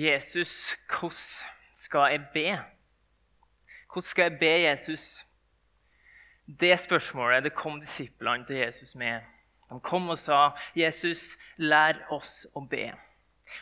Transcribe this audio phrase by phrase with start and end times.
[0.00, 1.12] Jesus, hvordan
[1.74, 2.58] skal jeg be?
[3.92, 5.26] Hvordan skal jeg be Jesus?
[6.60, 9.20] Det spørsmålet det kom disiplene til Jesus med.
[9.70, 12.96] De kom og sa, 'Jesus, lær oss å be'.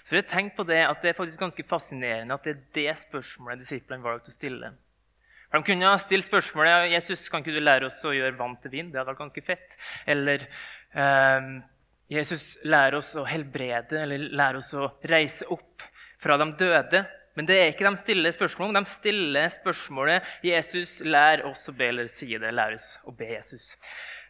[0.04, 2.98] Så jeg tenkt på det, at det er faktisk ganske fascinerende at det er det
[2.98, 4.72] spørsmålet disiplene valgte å stille.
[5.50, 8.56] For De kunne ha stilt spørsmålet Jesus, kan ikke du lære oss å gjøre vann
[8.62, 8.92] til vin.
[8.92, 9.78] Det hadde vært ganske fett.
[10.06, 10.46] Eller
[10.94, 11.50] eh,
[12.08, 15.82] Jesus, lær oss å helbrede, eller lær oss å reise opp
[16.22, 17.04] fra de døde.
[17.38, 18.82] Men det er ikke de stille spørsmålene.
[18.82, 22.50] De stiller spørsmålet 'Jesus, lær oss å be', eller sier det.
[22.54, 22.74] Lær
[23.06, 23.76] å be Jesus.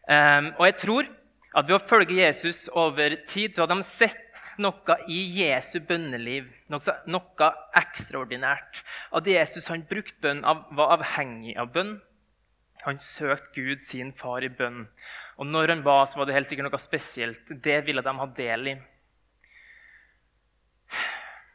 [0.08, 1.08] Um, og jeg tror
[1.56, 6.50] at ved å følge Jesus over tid, så har de sett noe i Jesu bønneliv,
[6.68, 7.48] noe, noe
[7.80, 8.82] ekstraordinært.
[9.14, 11.96] At Jesus han brukte bønn, av, var avhengig av bønn.
[12.84, 14.84] Han søkte Gud, sin far, i bønn.
[15.38, 17.56] Og når han ba, så var det helt sikkert noe spesielt.
[17.64, 18.76] Det ville de ha del i.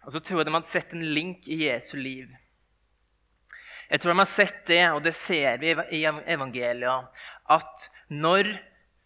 [0.03, 2.31] Og så tror jeg de hadde sett en link i Jesu liv.
[3.89, 7.09] Jeg tror de har sett det, og det ser vi i evangeliet,
[7.51, 8.49] at når,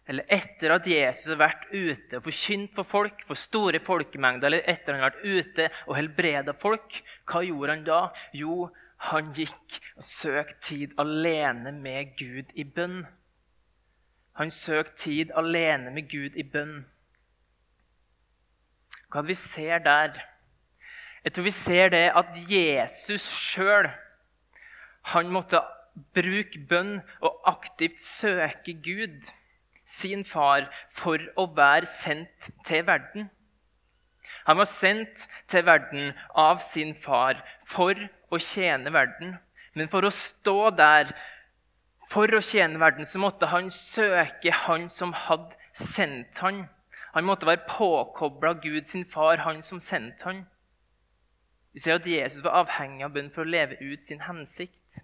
[0.08, 4.70] eller etter at Jesus har vært ute og forkynt for folk, for store folkemengder, eller
[4.70, 8.00] etter han har vært ute og helbreda folk, hva gjorde han da?
[8.32, 8.70] Jo,
[9.10, 13.02] han gikk og søkte tid alene med Gud i bønn.
[14.38, 16.80] Han søkte tid alene med Gud i bønn.
[19.12, 20.18] Hva vi ser der?
[21.24, 23.88] Jeg tror vi ser det at Jesus sjøl
[25.32, 25.62] måtte
[26.14, 29.32] bruke bønn og aktivt søke Gud,
[29.88, 33.30] sin far, for å være sendt til verden.
[34.44, 37.96] Han var sendt til verden av sin far for
[38.30, 39.38] å tjene verden.
[39.74, 41.12] Men for å stå der
[42.08, 46.66] for å tjene verden så måtte han søke han som hadde sendt han.
[47.12, 50.46] Han måtte være påkobla Gud sin far, han som sendte han.
[51.72, 55.02] Vi ser at Jesus var avhengig av bønn for å leve ut sin hensikt.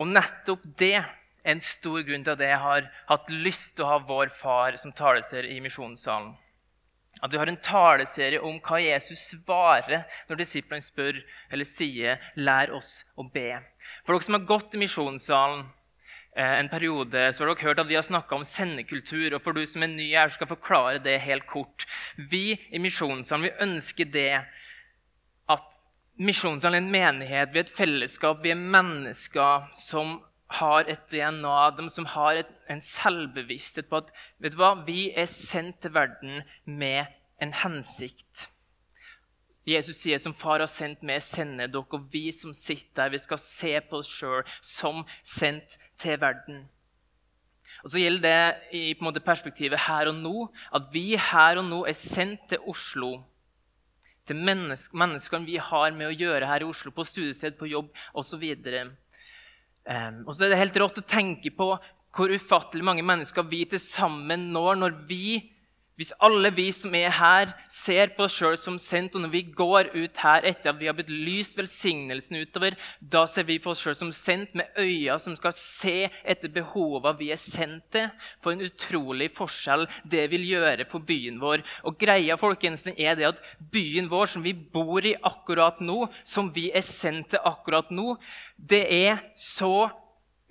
[0.00, 1.12] Og nettopp det er
[1.52, 4.94] en stor grunn til at jeg har hatt lyst til å ha vår far som
[4.96, 6.32] taleserie i misjonssalen.
[7.22, 11.20] At vi har en taleserie om hva Jesus svarer når disiplene spør
[11.52, 13.62] eller sier 'lær oss å be'.
[14.02, 15.68] For dere som har gått i misjonssalen,
[16.36, 19.34] en periode så har dere hørt at vi har snakka om sendekultur.
[19.34, 21.86] og for du som er ny her, skal forklare det helt kort.
[22.16, 24.44] Vi i Misjonssalen ønsker det
[25.48, 25.80] at
[26.18, 30.20] Misjonssalen er en menighet, vi er et fellesskap, vi er mennesker som
[30.54, 35.10] har et DNA, de som har et, en selvbevissthet på at vet du hva, vi
[35.10, 37.10] er sendt til verden med
[37.42, 38.48] en hensikt.
[39.68, 41.96] Jesus sier som far har sendt meg, sender dere.
[41.96, 46.64] Og vi som sitter her, vi skal se på oss sjøl som sendt til verden.
[47.82, 51.80] Og så gjelder det i måte, perspektivet her og nå at vi her og nå
[51.88, 53.16] er sendt til Oslo.
[54.28, 57.90] Til mennesk, menneskene vi har med å gjøre her i Oslo, på studiested, på jobb
[58.16, 58.44] osv.
[59.84, 61.74] Um, og så er det helt rått å tenke på
[62.14, 65.26] hvor ufattelig mange mennesker vi til sammen når når vi
[65.94, 69.42] hvis alle vi som er her, ser på oss sjøl som sendt, og når vi
[69.54, 73.70] går ut her etter at vi har blitt lyst velsignelsen utover, da ser vi på
[73.70, 78.10] oss sjøl som sendt med øyne som skal se etter behova vi er sendt til.
[78.42, 81.62] For en utrolig forskjell det vil gjøre for byen vår.
[81.86, 86.50] Og greia folkens, er det at byen vår, som vi bor i akkurat nå, som
[86.54, 88.16] vi er sendt til akkurat nå,
[88.58, 89.90] det er så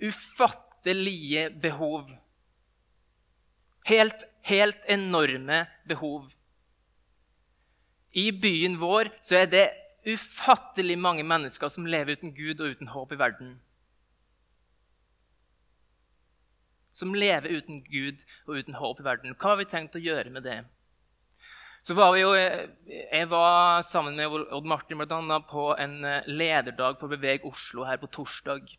[0.00, 2.08] ufattelige behov.
[3.84, 6.28] Helt helt enorme behov.
[8.12, 9.64] I byen vår så er det
[10.06, 13.56] ufattelig mange mennesker som lever uten Gud og uten håp i verden.
[16.94, 19.34] Som lever uten Gud og uten håp i verden.
[19.34, 20.60] Hva har vi tenkt å gjøre med det?
[21.84, 27.10] Så var vi jo, Jeg var sammen med Odd Martin blant på en lederdag på
[27.10, 28.70] Beveg Oslo her på torsdag.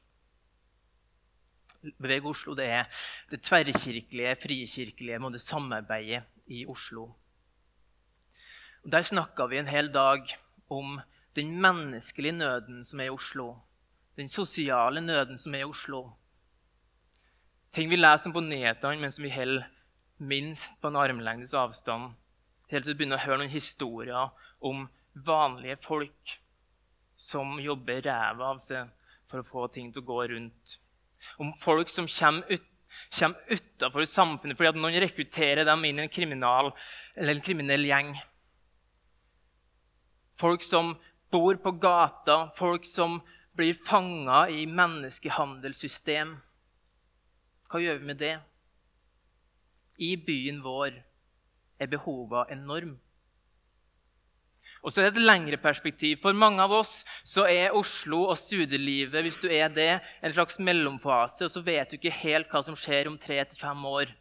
[2.01, 7.09] Beveg Oslo det er det tverrkirkelige, frikirkelige måte, samarbeidet i Oslo.
[8.85, 10.29] Og der snakka vi en hel dag
[10.69, 10.99] om
[11.35, 13.55] den menneskelige nøden som er i Oslo.
[14.17, 16.03] Den sosiale nøden som er i Oslo.
[17.73, 19.65] Ting vi leser på nyhetene, men som vi holder
[20.17, 22.13] minst på en armlengdes avstand.
[22.71, 24.31] Helt til du begynner å høre noen historier
[24.63, 26.37] om vanlige folk
[27.15, 28.89] som jobber ræva av seg
[29.29, 30.77] for å få ting til å gå rundt.
[31.41, 32.65] Om folk som kommer, ut,
[33.19, 36.71] kommer utafor samfunnet fordi at noen rekrutterer dem inn i en, kriminal,
[37.15, 38.13] en kriminell gjeng.
[40.39, 40.95] Folk som
[41.31, 43.21] bor på gata, folk som
[43.55, 46.35] blir fanga i menneskehandelssystem.
[47.71, 48.35] Hva gjør vi med det?
[50.03, 50.99] I byen vår
[51.79, 52.99] er behovene enorme.
[54.85, 56.19] Og så er det et lengre perspektiv.
[56.21, 60.59] For mange av oss så er Oslo og studielivet hvis du er det, en slags
[60.61, 64.13] mellomfase, og så vet du ikke helt hva som skjer om tre til fem år.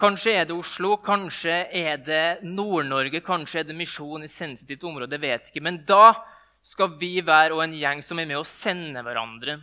[0.00, 5.18] Kanskje er det Oslo, kanskje er det Nord-Norge, kanskje er det misjon i sensitivt område.
[5.18, 5.64] jeg vet ikke.
[5.66, 6.14] Men da
[6.62, 9.58] skal vi være en gjeng som er med å sende hverandre.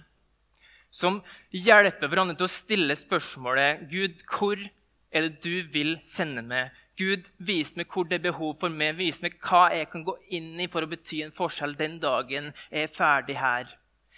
[0.93, 1.21] Som
[1.55, 6.75] hjelper hverandre til å stille spørsmålet Gud, hvor er det du vil sende meg?
[6.97, 8.95] Gud, vis meg hvor det er behov for meg.
[8.97, 12.49] Vis meg hva jeg kan gå inn i for å bety en forskjell den dagen
[12.71, 13.69] jeg er ferdig her.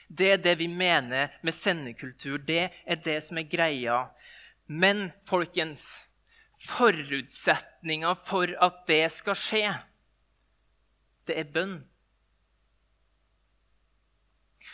[0.07, 2.39] Det er det vi mener med sendekultur.
[2.39, 4.05] Det er det som er greia.
[4.65, 5.83] Men folkens,
[6.59, 9.63] forutsetninga for at det skal skje,
[11.27, 11.77] det er bønn.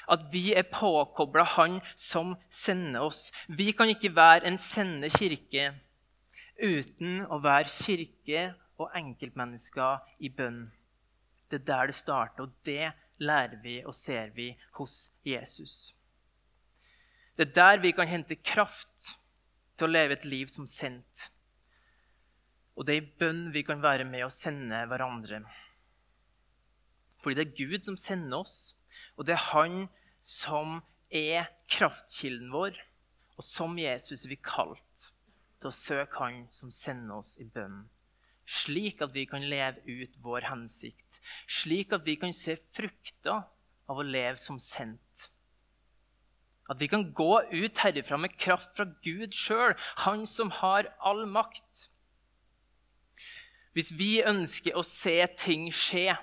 [0.06, 3.32] At vi er påkobla Han som sender oss.
[3.50, 5.72] Vi kan ikke være en sendende kirke
[6.62, 8.46] uten å være kirke
[8.80, 10.66] og enkeltmennesker i bønn.
[11.50, 12.92] Det er der det starter, og det
[13.22, 14.50] lærer vi og ser vi
[14.80, 15.96] hos Jesus.
[17.36, 19.16] Det er der vi kan hente kraft
[19.76, 21.30] til å leve et liv som sendt.
[22.76, 25.44] Og det er i bønn vi kan være med å sende hverandre.
[27.24, 28.76] Fordi det er Gud som sender oss,
[29.16, 29.88] og det er Han
[30.24, 30.82] som
[31.12, 32.76] er kraftkilden vår,
[33.36, 34.85] og som Jesus er vi kalt
[35.60, 37.86] til å søke Han som sender oss i bønn,
[38.46, 43.46] slik at vi kan leve ut vår hensikt, slik at vi kan se frukter
[43.90, 45.30] av å leve som sendt.
[46.70, 49.76] At vi kan gå ut herifra med kraft fra Gud sjøl,
[50.06, 51.90] Han som har all makt.
[53.74, 56.16] Hvis vi ønsker å se ting skje,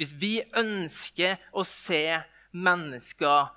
[0.00, 2.22] hvis vi ønsker å se
[2.56, 3.50] mennesker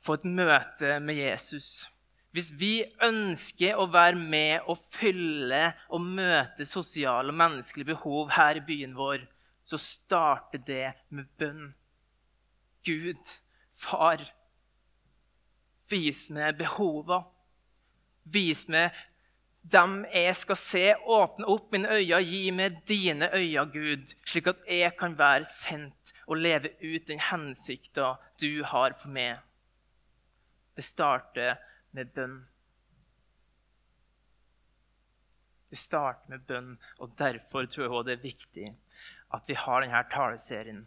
[0.00, 1.90] få et møte med Jesus
[2.30, 8.60] hvis vi ønsker å være med og fylle og møte sosiale og menneskelige behov her
[8.60, 9.24] i byen vår,
[9.66, 11.72] så starter det med bønn.
[12.86, 13.34] Gud,
[13.74, 14.22] far,
[15.90, 17.24] vis meg behova.
[18.30, 18.94] Vis meg
[19.62, 20.84] dem jeg skal se.
[20.94, 26.14] Åpne opp mine øyne, gi meg dine øyne, Gud, slik at jeg kan være sendt
[26.26, 29.42] og leve ut den hensikta du har for meg.
[30.78, 31.58] Det starter
[31.96, 32.38] med bønn.
[35.70, 38.70] Vi starter med bønn, og derfor tror jeg også det er viktig
[39.34, 40.80] at vi har denne taleserien.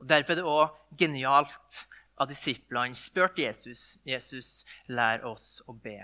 [0.00, 1.80] Og Derfor er det òg genialt
[2.20, 5.98] at disiplene spurte Jesus Jesus, lær oss å be.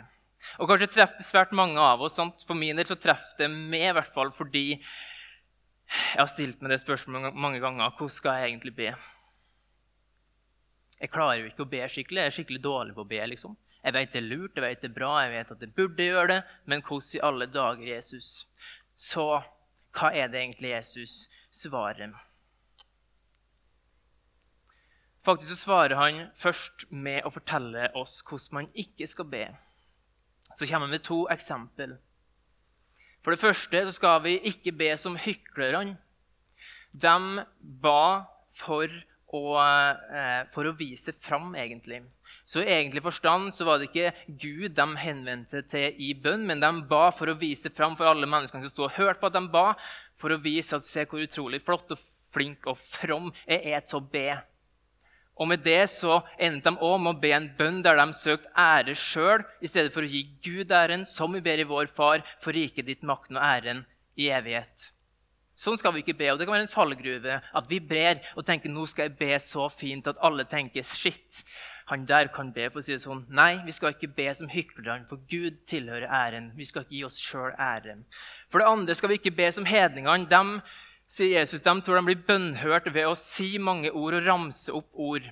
[0.60, 2.16] Og Kanskje treffer det svært mange av oss.
[2.18, 2.44] Sant?
[2.46, 4.66] For min del så treffer det meg, i hvert fall fordi
[5.86, 7.94] jeg har stilt meg det spørsmålet mange ganger.
[7.94, 8.90] Hvordan skal jeg egentlig be?
[11.00, 12.22] Jeg klarer jo ikke å be skikkelig.
[12.22, 13.20] Jeg er skikkelig dårlig på å be.
[13.32, 13.56] liksom.
[13.84, 16.06] Jeg vet det er lurt, jeg vet det er bra, jeg vet at jeg burde
[16.08, 18.30] gjøre det, men hvordan i alle dager, Jesus?
[18.96, 19.26] Så
[19.94, 22.16] hva er det egentlig Jesus svarer?
[25.22, 29.44] Faktisk så svarer han først med å fortelle oss hvordan man ikke skal be.
[30.54, 31.96] Så kommer han med to eksempel.
[33.22, 35.96] For det første så skal vi ikke be som hyklerne.
[36.94, 37.44] De
[37.82, 38.90] ba for
[39.36, 39.60] og,
[40.10, 42.02] eh, for å vise fram, egentlig.
[42.46, 46.46] Så i egentlig forstand så var det ikke Gud de henvendte seg til i bønn,
[46.46, 49.30] men de ba for å vise fram for alle menneskene som sto og hørte på
[49.30, 49.68] at de ba,
[50.16, 52.02] for å vise at se hvor utrolig flott og
[52.34, 54.28] flink og from jeg er til å be.
[55.36, 58.52] Og med det så endte de òg med å be en bønn der de søkte
[58.56, 62.24] ære sjøl, i stedet for å gi Gud æren, som vi ber i vår Far,
[62.40, 63.84] for riket ditt makten og æren
[64.16, 64.92] i evighet.
[65.56, 66.28] Sånn skal vi ikke be.
[66.32, 67.38] og Det kan være en fallgruve.
[67.56, 71.42] At vi ber og tenker nå skal jeg be så fint at alle tenker shit,
[71.88, 72.68] han der kan be.
[72.68, 73.24] for å si det sånn.
[73.32, 76.50] Nei, vi skal ikke be som hyklerne, for Gud tilhører æren.
[76.56, 78.04] Vi skal ikke gi oss sjøl æren.
[78.50, 80.28] For det andre skal vi ikke be som hedningene.
[80.28, 80.60] De,
[81.06, 84.90] sier Jesus, de tror de blir bønnhørt ved å si mange ord og ramse opp
[84.92, 85.30] ord.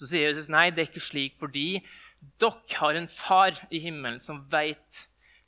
[0.00, 1.84] Så sier Jesus nei, det er ikke slik, fordi
[2.40, 5.04] dere har en far i himmelen som veit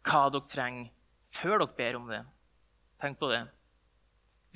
[0.06, 0.92] hva dere trenger,
[1.32, 2.22] før dere ber om det.
[3.02, 3.44] Tenk på det.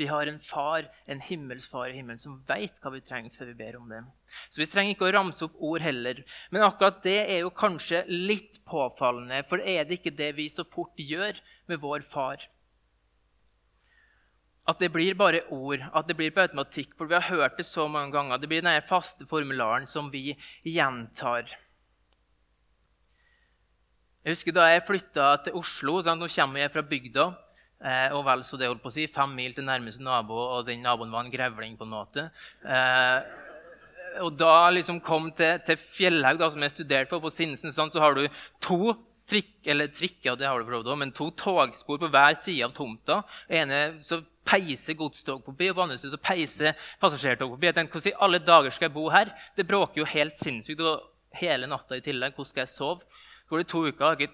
[0.00, 3.58] Vi har en far, en himmelsfar i himmelen, som veit hva vi trenger før vi
[3.58, 4.00] ber om det.
[4.48, 6.22] Så vi trenger ikke å ramse opp ord heller.
[6.50, 10.64] Men akkurat det er jo kanskje litt påfallende, for er det ikke det vi så
[10.64, 12.48] fort gjør med vår far?
[14.66, 16.94] At det blir bare ord, at det blir på automatikk.
[16.96, 18.38] For vi har hørt det så mange ganger.
[18.38, 21.50] Det blir den faste formularen som vi gjentar.
[24.22, 27.24] Jeg husker Da jeg flytta til Oslo Nå kommer jeg fra bygda.
[27.82, 30.66] Eh, og vel så det holdt på å si, fem mil til nærmeste nabo, og
[30.68, 31.76] den naboen var en grevling.
[31.76, 32.28] på en måte.
[32.62, 33.40] Eh,
[34.22, 37.90] og da liksom kom til, til Fjellhaug, da, som jeg studerte på, på Sinsen, sånn,
[37.92, 38.26] så har du
[38.60, 38.94] to
[39.28, 42.74] trikk, eller trikker, det har du prøvd også, men to togspor på hver side av
[42.76, 43.22] tomta.
[43.48, 47.70] ene så peiser godstog forbi, og på andre siden så peiser passasjertog forbi.
[47.70, 49.32] Jeg tenkte, Hvordan i alle dager skal jeg bo her?
[49.56, 50.80] Det bråker jo helt sinnssykt.
[50.80, 51.08] og
[51.38, 52.34] hele natta i tillegg.
[52.36, 53.20] Hvordan skal jeg sove?
[53.48, 54.32] Går det to uker, jeg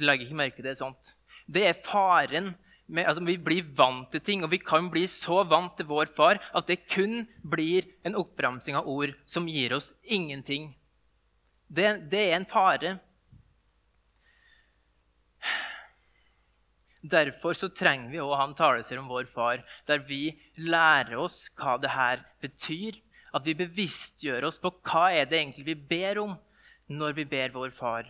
[0.00, 1.14] legger ikke merke til sånt.
[1.46, 2.54] Det er faren.
[2.86, 6.10] Med, altså, vi blir vant til ting, og vi kan bli så vant til vår
[6.12, 10.74] far at det kun blir en oppramsing av ord som gir oss ingenting.
[11.68, 12.98] Det, det er en fare.
[17.04, 21.50] Derfor så trenger vi å ha en talelse om vår far, der vi lærer oss
[21.56, 23.00] hva det her betyr.
[23.34, 26.36] At vi bevisstgjør oss på hva er det egentlig vi ber om
[26.86, 28.08] når vi ber vår far.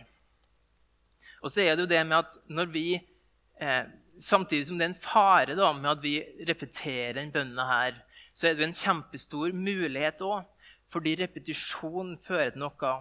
[1.41, 2.87] Og så er det jo det med at når vi,
[3.59, 3.83] eh,
[4.21, 6.17] Samtidig som det er en fare da, med at vi
[6.47, 7.97] repeterer den bønna her,
[8.35, 10.45] så er det en kjempestor mulighet òg.
[10.91, 12.93] Fordi repetisjon fører til noe.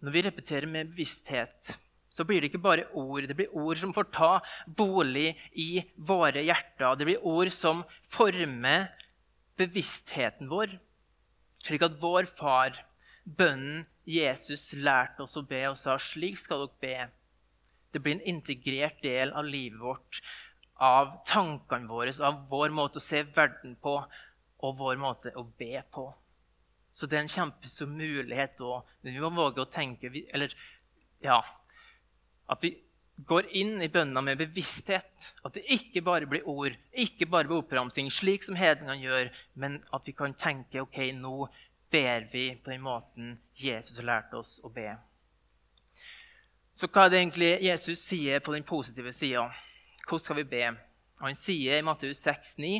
[0.00, 1.74] Når vi repeterer med bevissthet,
[2.08, 3.26] så blir det ikke bare ord.
[3.28, 4.30] Det blir ord som får ta
[4.66, 6.96] bolig i våre hjerter.
[6.96, 8.88] Det blir ord som former
[9.58, 10.76] bevisstheten vår,
[11.66, 12.78] slik at vår far,
[13.26, 16.96] bønnen Jesus, lærte oss å be og sa slik skal dere be.
[17.92, 20.22] Det blir en integrert del av livet vårt,
[20.74, 23.98] av tankene våre, av vår måte å se verden på
[24.58, 26.08] og vår måte å be på.
[26.92, 28.86] Så det er en kjempestor mulighet òg.
[29.02, 30.54] Men vi må våge å tenke eller,
[31.22, 31.38] ja,
[32.50, 32.72] at vi
[33.26, 35.30] går inn i bønna med bevissthet.
[35.46, 39.80] At det ikke bare blir ord, ikke bare blir oppramsing, slik som hedningene gjør, men
[39.94, 41.48] at vi kan tenke ok, nå
[41.92, 44.90] ber vi på den måten Jesus har lært oss å be.
[46.78, 49.48] Så hva er det egentlig Jesus sier på den positive sida?
[50.06, 50.66] Hvordan skal vi be?
[51.18, 52.76] Han sier i Matteus 6,9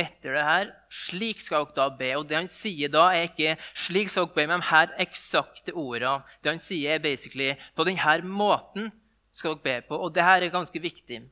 [0.00, 2.08] etter det her Slik skal dere da be.
[2.18, 5.74] Og det han sier da, er ikke 'slik skal dere be' med de her eksakte
[5.74, 6.24] ordene.
[6.42, 8.90] Det han sier, er basically 'på denne måten
[9.32, 10.00] skal dere be på'.
[10.02, 11.22] Og det her er ganske viktig.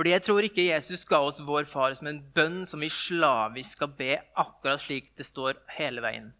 [0.00, 3.74] Fordi jeg tror ikke Jesus ga oss vår far som en bønn som vi slavisk
[3.76, 6.30] skal be akkurat slik det står hele veien.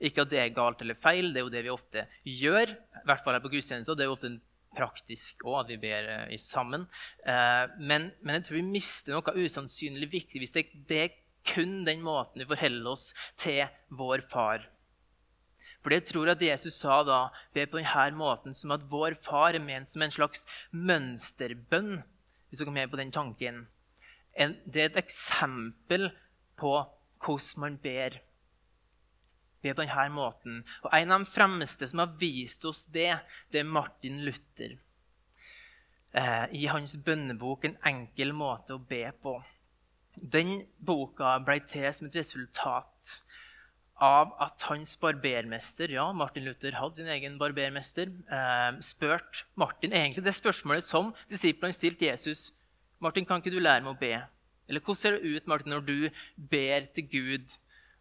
[0.00, 2.70] Ikke at det er galt eller feil, det er jo det vi ofte gjør.
[2.72, 4.30] i hvert fall her på gudstjenester, Det er jo ofte
[4.72, 6.86] praktisk òg, at vi ber uh, sammen.
[7.20, 11.82] Uh, men, men, jeg tror vi mister noe usannsynlig viktig hvis det, det, er kun
[11.84, 13.66] den måten vi forholder oss til
[14.00, 14.64] vår far.
[15.84, 17.20] Fordi jeg tror at Jesus sa da
[17.52, 22.00] be på denne måten som at vår far er ment som en slags mønsterbønn.
[22.50, 23.62] Hvis dere er med på den tanken.
[24.36, 26.10] En, det er et eksempel
[26.60, 26.74] på
[27.20, 28.18] hvordan man ber
[29.62, 30.60] be på denne måten.
[30.84, 33.12] Og En av de fremste som har vist oss det,
[33.52, 34.78] det er Martin Luther.
[36.12, 39.44] Eh, I hans bønnebok 'En enkel måte å be på'.
[40.16, 43.22] Den boka ble til som et resultat
[44.00, 50.24] av at hans barbermester ja, Martin Luther hadde sin egen barbermester, eh, spurte Martin egentlig
[50.24, 52.50] det spørsmålet som disiplene stilte Jesus.
[53.00, 54.14] Martin, kan ikke du lære meg å be?
[54.70, 56.10] Eller hvordan ser det ut Martin, når du
[56.50, 57.56] ber til Gud?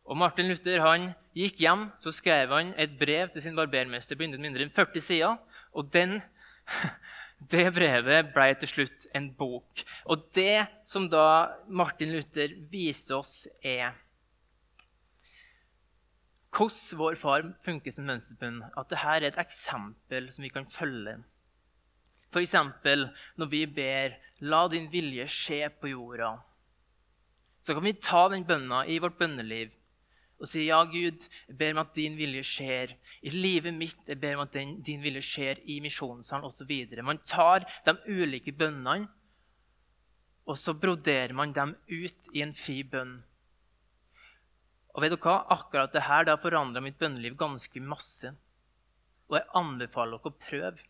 [0.10, 4.28] Og Martin Luther han gikk hjem så skrev han et brev til sin barbermester på
[4.32, 5.38] mindre enn 40 sider.
[5.76, 6.18] Og den,
[7.54, 9.84] det brevet ble til slutt en bok.
[10.10, 13.94] Og det som da Martin Luther viser oss, er
[16.56, 21.24] hvordan vår far funker som mønsterbund, At dette er et eksempel som vi kan følge.
[22.32, 22.54] F.eks.
[23.38, 26.40] når vi ber 'La din vilje skje på jorda',
[27.62, 29.72] så kan vi ta den bønna i vårt bønneliv
[30.40, 34.20] og si 'Ja, Gud, jeg ber om at din vilje skjer i livet mitt.' 'Jeg
[34.20, 37.04] ber om at din, din vilje skjer i misjonssalen', osv.
[37.04, 39.10] Man tar de ulike bønnene,
[40.48, 43.24] og så broderer man dem ut i en fri bønn.
[44.96, 45.40] Og vet dere hva?
[45.54, 48.32] Akkurat det her har forandra mitt bønneliv ganske masse.
[49.30, 50.88] Og jeg anbefaler dere å prøve.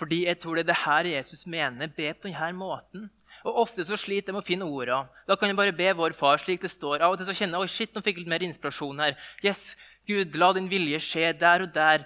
[0.00, 1.90] Fordi jeg tror det er det her Jesus mener.
[1.96, 3.08] Be på denne måten.
[3.44, 5.02] Og Ofte så sliter jeg med å finne orda.
[5.28, 7.00] Da kan jeg bare be vår far slik det står.
[7.00, 9.16] Av og til så kjenner jeg oi shit, nå fikk jeg litt mer inspirasjon her.
[9.44, 9.74] Yes,
[10.08, 12.04] Gud, la din vilje skje der og der,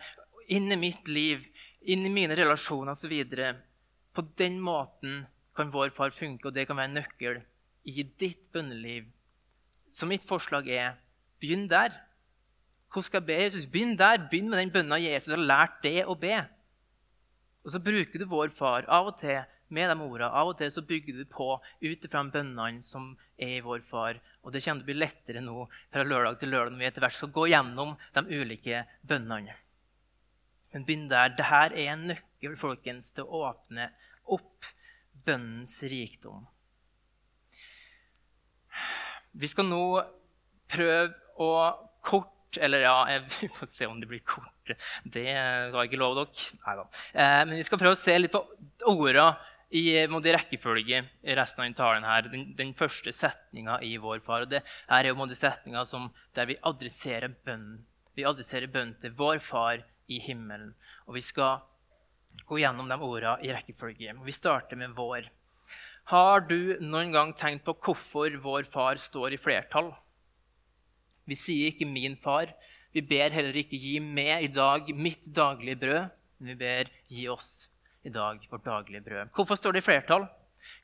[0.52, 1.42] inn i mitt liv,
[1.80, 3.14] inn i mine relasjoner osv.
[4.14, 5.24] På den måten
[5.56, 7.42] kan vår far funke, og det kan være en nøkkel
[7.90, 9.10] i ditt bønneliv.
[9.94, 10.96] Så mitt forslag er
[11.42, 11.94] begynn der.
[12.90, 13.66] Hvordan skal jeg be Jesus?
[13.70, 14.18] Begynn der.
[14.30, 16.36] Begynn med den bønna Jesus har lært deg å be.
[17.64, 19.40] Og så bruker du vår far av og til
[19.74, 20.30] med de ordene.
[20.30, 24.18] Av og til så bygger du på ut ifra bønnene som er i vår far.
[24.42, 27.06] Og det kommer til å bli lettere nå fra lørdag til lørdag når vi etter
[27.06, 29.54] hvert skal gå gjennom de ulike bønnene.
[30.74, 31.30] Men begynn der.
[31.38, 33.92] Dette er en nøkkel folkens, til å åpne
[34.34, 34.66] opp
[35.24, 36.48] bønnens rikdom.
[39.34, 39.84] Vi skal nå
[40.70, 41.10] prøve
[41.42, 41.50] å
[42.04, 42.30] kort
[42.62, 42.98] Eller ja,
[43.40, 44.70] vi får se om det blir kort.
[45.02, 46.52] Det jeg ikke lov dere.
[46.62, 46.84] Nei da.
[47.48, 48.44] men vi skal prøve å se litt på
[48.92, 49.32] orda
[49.74, 52.06] i måte, rekkefølge i resten av talen.
[52.06, 52.28] her.
[52.30, 54.44] Den, den første setninga i Vår Far.
[54.46, 55.82] og Det er jo setninga
[56.34, 57.82] der vi adresserer bønnen.
[58.14, 60.74] Vi adresserer bønnen til vår Far i himmelen.
[61.08, 61.64] Og vi skal
[62.46, 64.14] gå gjennom de orda i rekkefølge.
[64.24, 65.26] Vi starter med vår.
[66.12, 69.88] Har du noen gang tenkt på hvorfor vår far står i flertall?
[71.24, 72.52] Vi sier ikke 'min far'.
[72.92, 77.28] Vi ber heller ikke 'gi meg i dag mitt daglige brød', men vi ber 'gi
[77.28, 77.70] oss
[78.04, 79.32] i dag vårt daglige brød'.
[79.32, 80.28] Hvorfor står det i flertall?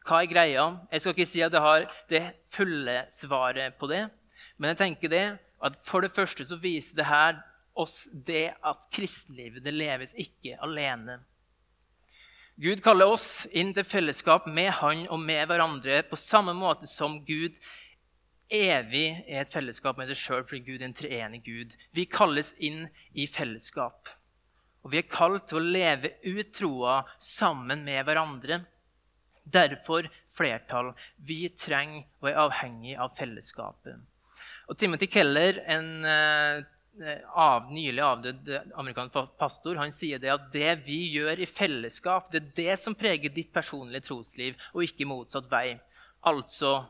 [0.08, 0.64] Hva er greia?
[0.90, 4.10] Jeg skal ikke si at jeg har det fulle svaret på det,
[4.56, 7.42] men jeg tenker det at for det første så viser det her
[7.76, 11.20] oss det at kristenlivet det leves ikke alene.
[12.60, 17.14] Gud kaller oss inn til fellesskap med Han og med hverandre på samme måte som
[17.24, 17.56] Gud
[18.52, 21.76] evig er et fellesskap med seg sjøl fordi Gud er en treenig Gud.
[21.96, 22.82] Vi kalles inn
[23.16, 24.10] i fellesskap.
[24.84, 28.60] Og vi er kalt til å leve ut troa sammen med hverandre.
[29.40, 30.92] Derfor flertall.
[31.16, 34.04] Vi trenger og er avhengig av fellesskapet.
[34.68, 36.60] Og Timothy Keller, en eh,
[37.00, 42.42] av, nylig avdød amerikansk pastor, han sier det at det vi gjør i fellesskap, det
[42.42, 45.78] er det som preger ditt personlige trosliv, og ikke motsatt vei.
[46.26, 46.82] Altså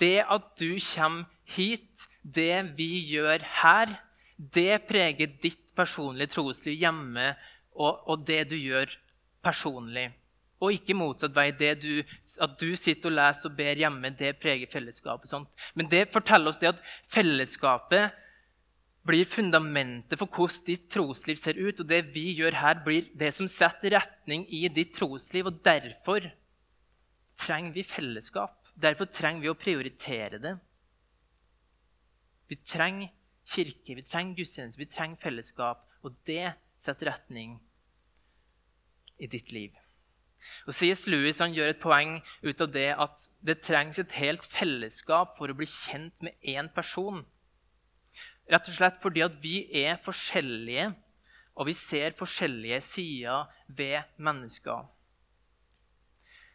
[0.00, 3.96] det at du kommer hit, det vi gjør her,
[4.36, 7.32] det preger ditt personlige trosliv hjemme
[7.74, 8.90] og, og, det du gjør
[9.44, 10.10] personlig.
[10.62, 11.48] Og ikke motsatt vei.
[11.58, 12.04] Du,
[12.44, 15.30] at du sitter og leser og ber hjemme, det preger fellesskapet.
[15.30, 15.48] Sånt.
[15.74, 18.12] Men det forteller oss det at fellesskapet
[19.06, 21.80] blir fundamentet for hvordan ditt trosliv ser ut.
[21.82, 25.50] Og det vi gjør her, blir det som setter retning i ditt trosliv.
[25.50, 26.28] Og derfor
[27.40, 28.58] trenger vi fellesskap.
[28.78, 30.54] Derfor trenger vi å prioritere det.
[32.48, 33.12] Vi trenger
[33.48, 35.86] kirke, vi trenger gudstjeneste, vi trenger fellesskap.
[36.02, 37.56] Og det setter retning
[39.22, 39.74] i ditt liv.
[40.66, 41.06] Og C.S.
[41.06, 45.50] Lewis han gjør et poeng ut av det at det trengs et helt fellesskap for
[45.50, 47.22] å bli kjent med én person.
[48.52, 50.90] Rett og slett fordi at vi er forskjellige,
[51.56, 54.88] og vi ser forskjellige sider ved mennesker.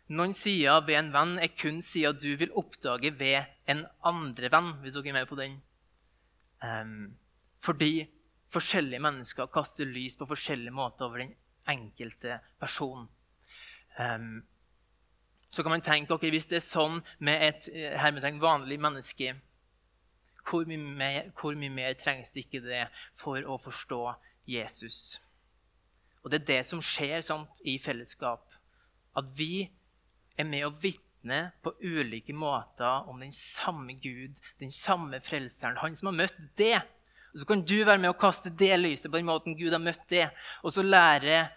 [0.07, 4.75] Noen sider ved en venn er kun sider du vil oppdage ved en andre venn.
[4.81, 5.57] hvis dere er med på den.
[6.63, 7.17] Um,
[7.59, 8.07] fordi
[8.49, 11.33] forskjellige mennesker kaster lys på forskjellige måter over den
[11.67, 13.09] enkelte person.
[13.99, 14.45] Um,
[15.49, 19.35] så kan man tenke ok, hvis det er sånn med et eh, vanlig menneske,
[20.47, 22.85] hvor mye, mer, hvor mye mer trengs det ikke det
[23.19, 24.01] for å forstå
[24.47, 25.19] Jesus?
[26.23, 28.43] Og Det er det som skjer sant, i fellesskap.
[29.15, 29.69] At vi
[30.37, 35.95] er med å vitne på ulike måter om den samme Gud, den samme frelseren, han
[35.95, 36.81] som har møtt det.
[37.33, 39.83] Og Så kan du være med å kaste det lyset på den måten Gud har
[39.83, 40.27] møtt det.
[40.63, 41.51] Og så lærer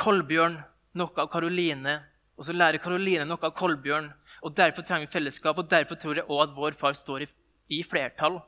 [0.00, 0.60] Kolbjørn
[1.00, 2.00] noe av Karoline,
[2.36, 4.12] og så lærer Karoline noe av Kolbjørn.
[4.40, 7.28] Og Derfor trenger vi fellesskap, og derfor tror jeg også at vår far står i,
[7.70, 8.40] i flertall.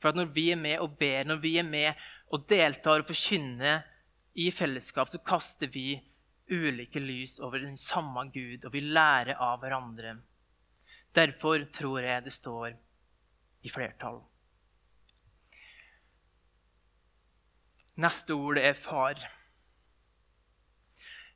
[0.00, 3.08] For at når vi er med og ber, når vi er med og deltar og
[3.08, 3.84] forkynner
[4.36, 5.96] i fellesskap, så kaster vi
[6.52, 10.18] ulike lys over den samme Gud, og vi lærer av hverandre.
[11.16, 12.76] Derfor tror jeg det står
[13.64, 14.20] i flertall.
[17.96, 19.22] Neste ord er far.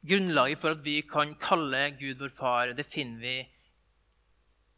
[0.04, 3.36] Grunnlaget for at vi kan kalle Gud vår far, det finner vi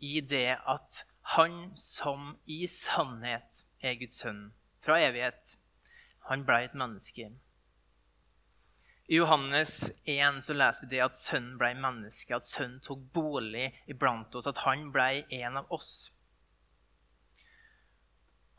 [0.03, 4.51] i det at han som i sannhet er Guds sønn
[4.83, 5.57] fra evighet,
[6.29, 7.31] han ble et menneske.
[9.13, 13.69] I Johannes 1 så leser vi det at sønnen ble menneske, at sønnen tok bolig
[13.91, 16.13] iblant oss, at han ble en av oss.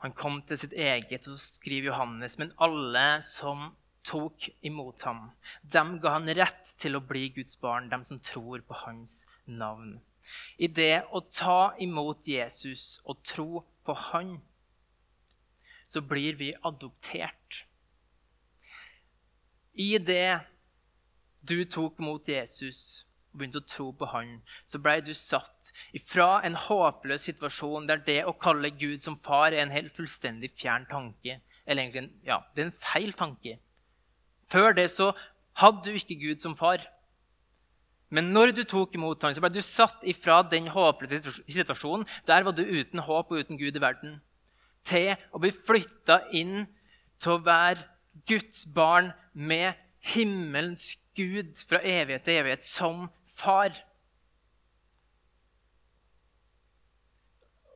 [0.04, 3.71] Han kom til sitt eget, så skriver Johannes, men alle som
[4.04, 5.30] tok imot ham,
[5.63, 9.95] dem ga han rett til å bli Guds barn, dem som tror på hans navn.
[10.58, 14.38] I det å ta imot Jesus og tro på han,
[15.88, 17.64] så blir vi adoptert.
[19.74, 20.40] I det
[21.42, 26.38] du tok mot Jesus og begynte å tro på han, så ble du satt ifra
[26.46, 30.86] en håpløs situasjon der det å kalle Gud som far er en helt fullstendig fjern
[30.90, 31.40] tanke.
[31.66, 33.58] Eller egentlig ja, det er en feil tanke.
[34.52, 35.12] Før det så
[35.58, 36.86] hadde du ikke Gud som far.
[38.13, 41.17] Men når du tok imot han, så ble du satt ifra den håpløse
[41.49, 42.06] situasjonen.
[42.30, 44.19] Der var du uten håp og uten Gud i verden.
[44.86, 46.67] Til å bli flytta inn
[47.17, 47.88] til å være
[48.30, 49.80] Guds barn med
[50.13, 53.73] himmelens Gud fra evighet til evighet som far.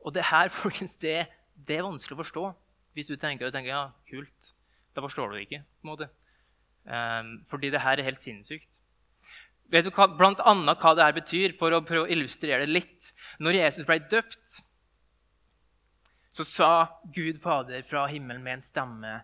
[0.06, 1.24] Og det her, folkens, det,
[1.66, 2.48] det er vanskelig å forstå.
[2.94, 4.52] Hvis du tenker, du tenker ja, kult,
[4.94, 5.64] da forstår du det ikke.
[5.80, 6.12] på en måte.
[6.88, 8.78] Um, fordi det her er helt sinnssykt.
[9.68, 12.72] Vet du hva, blant annet hva det her betyr, for å prøve å illustrere det
[12.72, 13.10] litt?
[13.42, 14.60] Når Jesus ble døpt,
[16.32, 16.70] så sa
[17.12, 19.18] Gud Fader fra himmelen med en stemme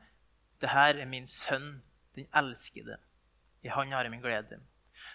[0.65, 1.83] det her er min sønn,
[2.17, 2.97] den elskede.
[3.65, 4.61] I han har jeg min glede.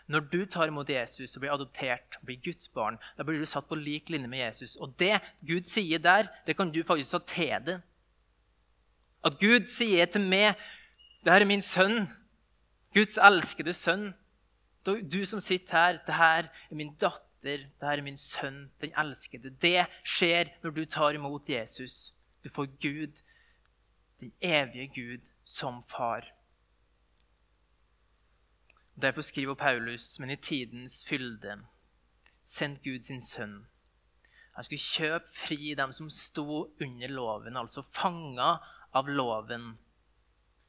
[0.07, 3.65] Når du tar imot Jesus og blir adoptert, blir Guds barn, da blir du satt
[3.69, 4.75] på lik linje med Jesus.
[4.75, 7.81] Og det Gud sier der, det kan du faktisk ta til deg.
[9.25, 10.55] At Gud sier til meg,
[11.23, 12.07] 'Det her er min sønn,
[12.93, 14.13] Guds elskede sønn.'
[14.95, 18.93] Du som sitter her, 'Det her er min datter, det her er min sønn, den
[18.97, 22.13] elskede.' Det skjer når du tar imot Jesus.
[22.43, 23.21] Du får Gud,
[24.19, 26.25] den evige Gud, som far.
[29.02, 31.62] Derfor skriver Paulus, men i tidens fylde,
[32.43, 33.65] sendt Gud sin sønn.
[34.56, 38.58] Han skulle kjøpe fri dem som sto under loven, altså fanga
[38.93, 39.78] av loven,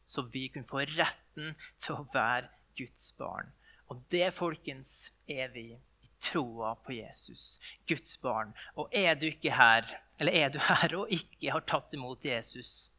[0.04, 3.50] så vi kunne få retten til å være Guds barn.
[3.90, 8.54] Og det, folkens, er vi i troa på Jesus, Guds barn.
[8.78, 9.88] Og er du ikke her,
[10.20, 12.90] eller er du her og ikke har tatt imot Jesus,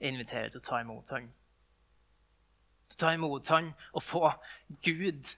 [0.00, 1.32] jeg inviterer deg til å ta imot ham
[2.88, 4.28] til å ta imot han og få
[4.84, 5.34] Gud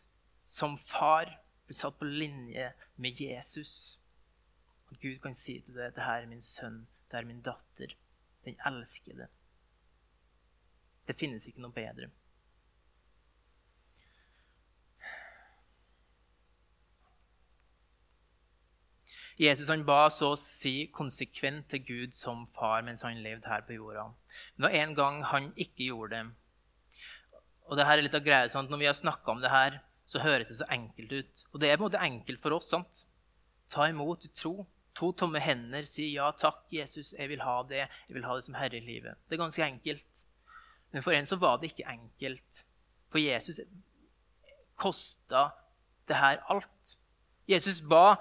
[0.47, 1.31] som far
[1.67, 2.71] bli satt på linje
[3.03, 3.99] med Jesus.
[4.91, 7.95] At Gud kan si til deg, 'Det her er min sønn, det er min datter,
[8.45, 9.29] den elskede'.
[11.07, 12.11] Det finnes ikke noe bedre.
[19.37, 23.65] Jesus han ba så å si konsekvent til Gud som far mens han levde her
[23.67, 24.07] på jorda.
[24.57, 27.01] Men det var en gang han ikke gjorde det.
[27.67, 29.81] Og det her er litt av greia, sånn Når vi har snakka om det her,
[30.07, 31.45] så høres det så enkelt ut.
[31.53, 32.71] Og det er på en måte enkelt for oss.
[32.71, 33.05] sant?
[33.69, 34.67] Ta imot i tro.
[34.97, 37.83] To tomme hender, si ja takk, Jesus, jeg vil ha det.
[38.09, 39.19] Jeg vil ha det som herre i livet.
[39.29, 40.23] Det er ganske enkelt.
[40.93, 42.63] Men for en så var det ikke enkelt.
[43.13, 43.61] For Jesus
[44.77, 45.51] kosta
[46.09, 46.97] det her alt.
[47.49, 48.17] Jesus ba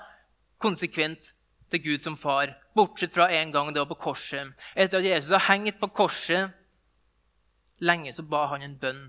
[0.62, 1.34] konsekvent
[1.72, 4.54] til Gud som far, bortsett fra en gang det var på korset.
[4.76, 6.54] Etter at Jesus har hengt på korset
[7.84, 9.06] lenge, så ba han en bønn.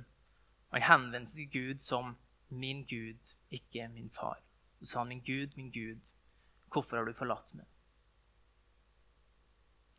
[0.74, 2.16] Han henvendte seg til Gud som
[2.48, 4.40] min Gud, ikke min far.
[4.80, 6.00] Så sa han, min Gud, min Gud,
[6.72, 7.66] hvorfor har du forlatt meg?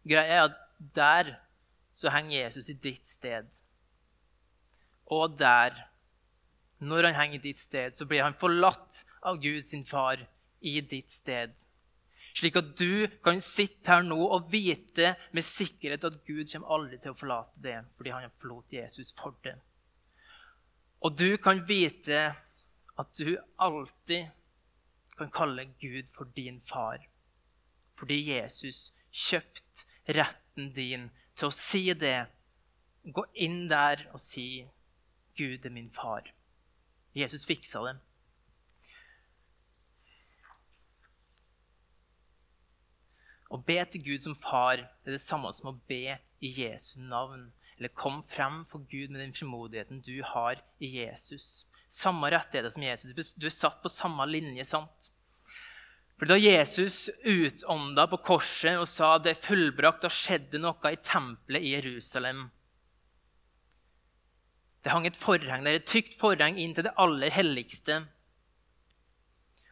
[0.07, 0.57] Greia er at
[0.95, 1.36] der
[1.97, 3.47] så henger Jesus i ditt sted.
[5.12, 5.73] Og der,
[6.79, 10.27] når han henger i ditt sted, så blir han forlatt av Gud sin far
[10.61, 11.53] i ditt sted.
[12.37, 16.99] Slik at du kan sitte her nå og vite med sikkerhet at Gud kommer aldri
[17.01, 19.55] til å forlate det fordi han forlot Jesus for det.
[21.01, 22.21] Og du kan vite
[22.97, 24.29] at du alltid
[25.17, 27.01] kan kalle Gud for din far.
[27.97, 32.27] Fordi Jesus kjøpte retten din til å si det.
[33.01, 34.67] Gå inn der og si
[35.37, 36.33] 'Gud er min far'.
[37.15, 37.97] Jesus fiksa det.
[43.53, 46.99] Å be til Gud som far det er det samme som å be i Jesu
[46.99, 47.49] navn.
[47.77, 51.65] Eller kom frem for Gud med den frimodigheten du har i Jesus.
[51.88, 53.36] Samme rettigheter som Jesus.
[53.38, 54.65] Du er satt på samme linje.
[54.65, 55.12] sant?
[56.17, 60.97] For Da Jesus utånda på korset og sa det er fullbrakt, da skjedde noe i
[60.97, 62.47] tempelet i Jerusalem.
[64.81, 68.01] Det hang et forheng der, et tykt forheng inn til det aller helligste.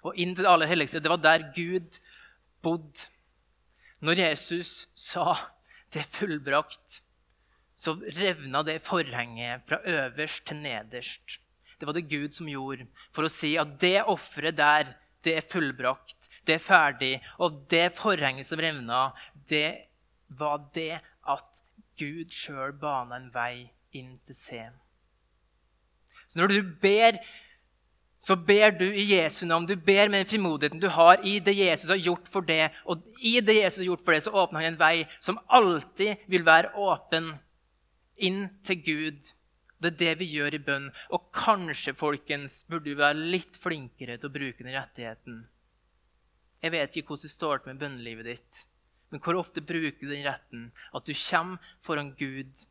[0.06, 1.98] Og inn til det aller helligste, det var der Gud
[2.62, 3.10] bodde.
[4.06, 5.34] Når Jesus sa
[5.94, 7.00] det er fullbrakt,
[7.76, 11.40] så revna det forhenget fra øverst til nederst.
[11.80, 14.94] Det var det Gud som gjorde for å si at det offeret der,
[15.26, 17.14] det er fullbrakt, det er ferdig.
[17.42, 19.10] Og det forhenget som revna,
[19.50, 19.90] det
[20.30, 21.62] var det at
[22.00, 24.80] Gud sjøl bana en vei inn til scenen.
[26.28, 27.18] Så når du ber,
[28.26, 29.68] så ber du i Jesu navn.
[29.70, 32.72] Du ber med den frimodigheten du har i det Jesus har gjort for det.
[32.90, 36.24] Og i det Jesus har gjort for det, så åpner han en vei som alltid
[36.32, 37.36] vil være åpen
[38.18, 39.34] inn til Gud.
[39.78, 40.88] Det er det vi gjør i bønn.
[41.14, 45.44] Og kanskje folkens, burde du være litt flinkere til å bruke den rettigheten.
[46.66, 48.64] Jeg vet ikke hvordan det står til med bønnelivet ditt,
[49.14, 52.66] men hvor ofte bruker du den retten at du kommer foran Gud,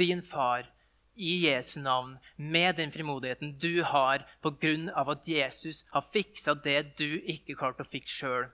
[0.00, 0.70] din far,
[1.14, 4.74] i Jesu navn, med den frimodigheten du har pga.
[4.96, 8.48] at Jesus har fiksa det du ikke klarte å fikse sjøl,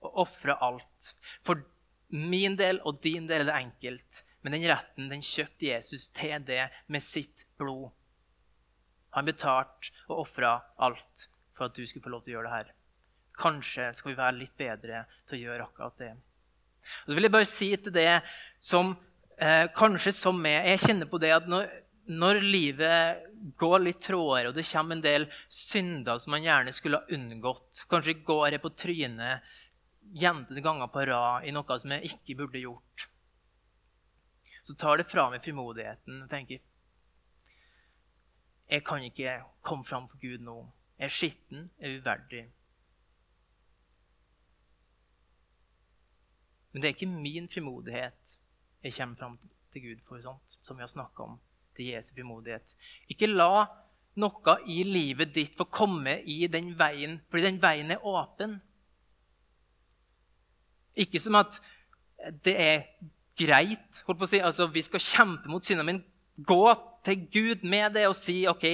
[0.00, 1.14] og ofra alt.
[1.42, 1.64] For
[2.08, 4.24] min del og din del er det enkelt.
[4.44, 7.90] Men den retten den kjøpte Jesus til det med sitt blod.
[9.16, 12.56] Han betalte og ofra alt for at du skulle få lov til å gjøre det
[12.58, 12.72] her.
[13.40, 16.12] Kanskje skal vi være litt bedre til å gjøre akkurat det.
[17.04, 18.20] Og så vil jeg bare si til det
[18.60, 18.92] som
[19.38, 21.68] eh, kanskje som meg Jeg kjenner på det at når,
[22.10, 23.24] når livet
[23.60, 27.84] går litt trådere, og det kommer en del synder som man gjerne skulle ha unngått
[27.90, 29.56] Kanskje går jeg på trynet
[30.14, 33.06] gjentatte ganger på rad i noe som jeg ikke burde gjort.
[34.64, 36.60] Så tar det fra meg frimodigheten og tenker
[38.64, 40.56] jeg kan ikke komme fram for Gud nå.
[40.98, 42.44] Jeg er skitten, jeg er uverdig.
[46.72, 48.38] Men det er ikke min frimodighet
[48.84, 49.38] jeg kommer fram
[49.72, 51.38] til Gud for, sånt, som vi har snakka om.
[51.74, 52.74] Til Jesu frimodighet.
[53.10, 53.64] Ikke la
[54.20, 58.60] noe i livet ditt få komme i den veien, fordi den veien er åpen.
[60.94, 61.58] Ikke som at
[62.44, 62.84] det er
[63.34, 64.02] greit.
[64.06, 66.04] holdt på å si, altså Vi skal kjempe mot syndene, men
[66.36, 68.64] gå til Gud med det og si ok,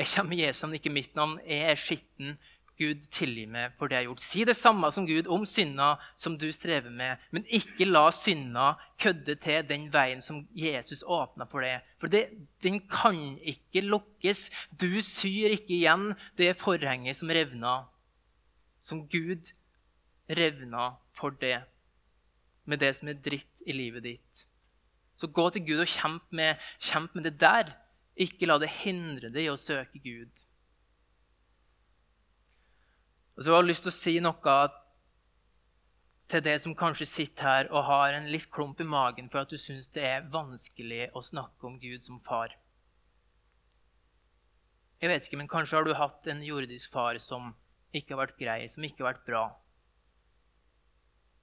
[0.00, 1.38] jeg kommer i Jesu navn, ikke mitt navn.
[1.46, 2.34] Jeg er skitten.
[2.80, 4.22] Gud, tilgi meg for det jeg har gjort.
[4.24, 8.70] Si det samme som Gud om synda som du strever med, men ikke la synda
[9.00, 11.84] kødde til den veien som Jesus åpna for deg.
[12.00, 12.24] For det,
[12.64, 14.46] den kan ikke lukkes.
[14.72, 17.82] Du syr ikke igjen det forhenget som revna,
[18.80, 19.52] som Gud
[20.30, 21.58] revna for det,
[22.64, 24.46] med det som er dritt i livet ditt.
[25.20, 27.74] Så gå til Gud og kjemp med, kjemp med det der.
[28.16, 30.46] Ikke la det hindre deg i å søke Gud.
[33.36, 34.56] Og så har jeg lyst til å si noe
[36.30, 39.50] til det som kanskje sitter her og har en litt klump i magen for at
[39.50, 42.54] du syns det er vanskelig å snakke om Gud som far.
[45.00, 47.54] Jeg vet ikke, men Kanskje har du hatt en jordisk far som
[47.96, 49.44] ikke har vært grei, som ikke har vært bra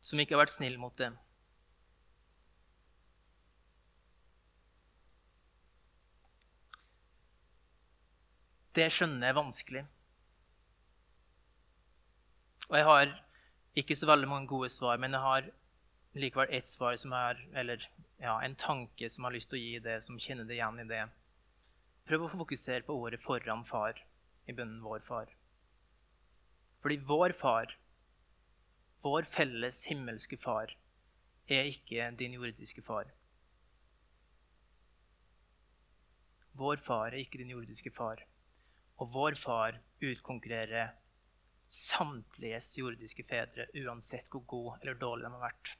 [0.07, 1.17] som ikke har vært snill mot dem.
[8.77, 9.83] Det skjønner jeg vanskelig.
[12.69, 13.13] Og jeg har
[13.75, 15.49] ikke så veldig mange gode svar, men jeg har
[16.17, 17.87] likevel ett svar som er Eller
[18.19, 20.87] ja, en tanke som har lyst til å gi det, som kjenner det igjen i
[20.89, 21.03] det.
[22.07, 24.03] Prøv å fokusere på ordet 'foran far'
[24.47, 25.35] i bunnen 'vår far'.
[26.81, 27.75] Fordi vår far
[29.07, 30.71] vår felles himmelske far
[31.47, 33.11] er ikke din jordiske far.
[36.57, 38.23] Vår far er ikke din jordiske far.
[38.97, 40.89] Og vår far utkonkurrerer
[41.67, 45.73] samtliges jordiske fedre, uansett hvor god eller dårlig de har vært.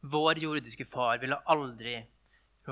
[0.00, 1.98] Vår jordiske far ville aldri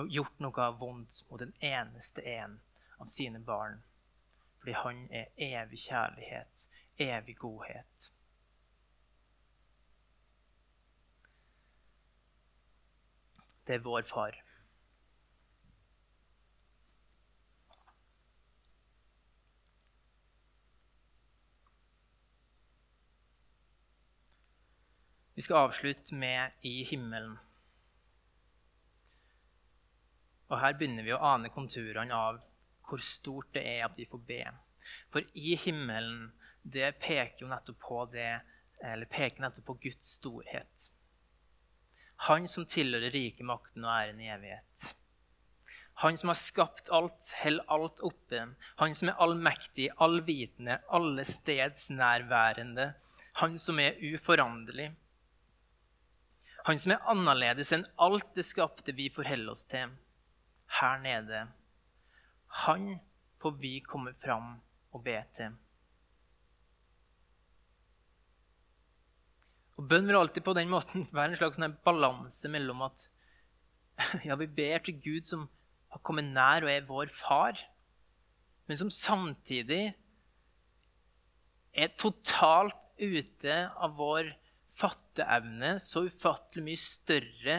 [0.09, 2.59] gjort noe vondt mot den eneste en
[2.99, 3.83] av sine barn,
[4.61, 8.13] fordi han er evig kjærlighet, evig godhet.
[13.67, 14.39] Det er vår far.
[25.39, 27.37] Vi skal avslutte med 'I himmelen'.
[30.49, 32.41] Og Her begynner vi å ane konturene av
[32.89, 34.41] hvor stort det er at vi får be.
[35.15, 36.33] For i himmelen
[36.65, 38.41] det peker jo nettopp på det,
[38.83, 40.91] eller peker nettopp på Guds storhet.
[42.27, 44.95] Han som tilhører rike makten og æren i evighet.
[46.03, 48.47] Han som har skapt alt, holder alt oppe.
[48.83, 52.95] Han som er allmektig, allvitende, alle steds nærværende.
[53.37, 54.97] Han som er uforanderlig.
[56.69, 59.95] Han som er annerledes enn alt det skapte vi forholder oss til
[60.79, 61.47] her nede.
[62.67, 62.91] Han
[63.41, 64.59] får vi komme fram
[64.93, 65.55] og be til.
[69.79, 73.07] Og Bønn vil alltid på den måten være en slags sånn balanse mellom at
[74.29, 75.47] ja, vi ber til Gud som
[75.95, 77.57] har kommet nær og er vår far,
[78.69, 79.95] men som samtidig
[81.73, 84.35] er totalt ute av vår
[84.79, 87.57] fatteevne, så ufattelig mye større.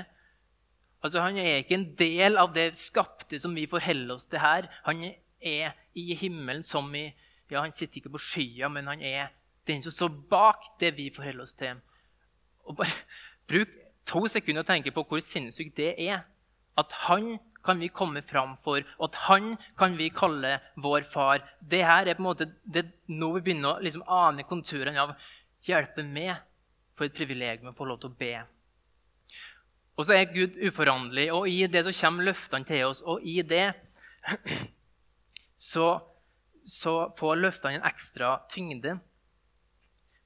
[1.03, 4.69] Altså, Han er ikke en del av det skapte som vi forholder oss til her.
[4.85, 5.03] Han
[5.39, 7.09] er i himmelen som i
[7.49, 9.31] Ja, han sitter ikke på skya, men han er
[9.65, 11.79] den som står bak det vi forholder oss til.
[12.69, 12.93] Og bare
[13.49, 13.71] Bruk
[14.05, 16.27] to sekunder og tenke på hvor sinnssykt det er.
[16.77, 21.41] At han kan vi komme fram for, og at han kan vi kalle vår far.
[21.59, 25.15] Det her er på en måte det nå vi begynner å liksom ane konturene av
[25.65, 26.37] hjelpe meg
[26.99, 28.33] for et privilegium å få lov til å be.
[29.99, 33.01] Og så er Gud uforanderlig, og i det så kommer løftene til oss.
[33.03, 33.73] Og i det
[35.69, 35.87] så,
[36.63, 38.93] så får løftene en ekstra tyngde.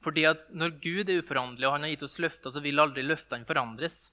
[0.04, 3.02] Fordi at når Gud er uforanderlig, og han har gitt oss løfter, så vil aldri
[3.06, 4.12] løftene forandres.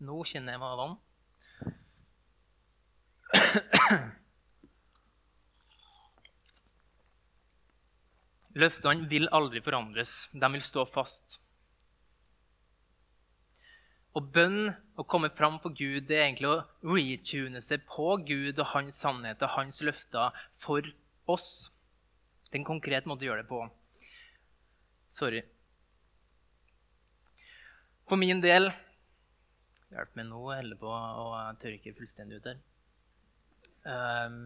[0.00, 0.96] Nå kjenner jeg meg vann.
[8.58, 10.28] Løftene vil aldri forandres.
[10.32, 11.36] De vil stå fast.
[14.18, 18.58] Og bønn, å komme fram for Gud, det er egentlig å retune seg på Gud
[18.58, 20.86] og hans sannhet og hans løfter for
[21.30, 21.70] oss.
[22.48, 23.62] Det er en konkret måte å gjøre det på.
[25.10, 25.44] Sorry.
[28.10, 28.72] For min del
[29.90, 32.58] Hjelp meg nå, jeg holder på å tørke fullstendig ut her.
[33.82, 34.36] Um,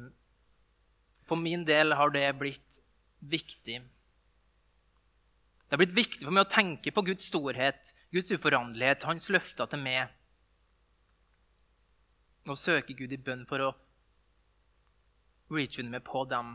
[1.29, 2.79] for min del har det blitt
[3.21, 3.83] viktig.
[5.75, 9.67] Det har blitt viktig for meg å tenke på Guds storhet, Guds uforanderlighet, hans løfter
[9.73, 10.13] til meg.
[12.47, 13.73] Og søke Gud i bønn for å
[15.51, 16.55] retune meg på dem.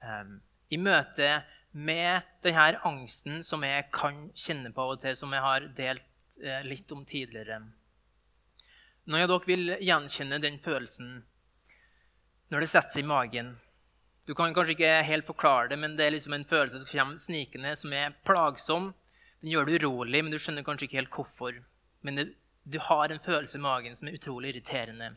[0.00, 0.38] Um,
[0.72, 1.28] I møte
[1.72, 6.08] med denne angsten som jeg kan kjenne på av og til, som jeg har delt
[6.40, 7.60] Eh, litt om tidligere.
[9.04, 11.10] Når jeg dere vil gjenkjenne den følelsen
[12.52, 13.52] når det setter seg i magen
[14.26, 17.18] Du kan kanskje ikke helt forklare det, men det er liksom en følelse som kommer
[17.18, 18.92] snikende, som er plagsom.
[19.42, 21.56] Den gjør deg urolig, men du skjønner kanskje ikke helt hvorfor.
[22.06, 22.28] Men det,
[22.62, 25.10] du har en følelse i magen som er utrolig irriterende.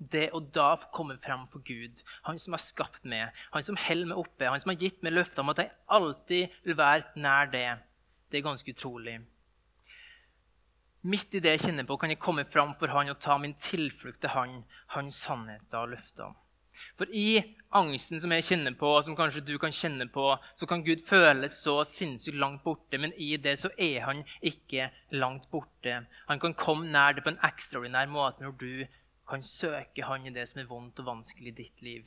[0.00, 3.76] Det å da få komme frem for Gud, han som har skapt meg, han som
[3.78, 7.20] holder meg oppe, han som har gitt meg løfter om at jeg alltid vil være
[7.20, 7.68] nær det,
[8.32, 9.18] det er ganske utrolig.
[11.04, 13.52] Midt i det jeg kjenner på, kan jeg komme fram for han og ta min
[13.60, 14.62] tilflukt til han,
[14.96, 16.32] hans sannheter og løfter.
[16.98, 17.42] For i
[17.74, 20.26] angsten som jeg kjenner på, og som kanskje du kan kjenne på,
[20.58, 24.90] så kan Gud føles så sinnssykt langt borte, men i det så er han ikke
[25.14, 26.02] langt borte.
[26.28, 28.84] Han kan komme nær det på en ekstraordinær måte når du
[29.28, 32.04] kan søke han i det som er vondt og vanskelig i ditt liv.